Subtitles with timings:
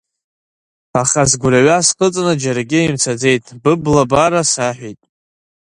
[1.01, 5.01] Аха сгәырҩа схыҵны џьаргьы имцаӡеит, быблабара саҳәеит…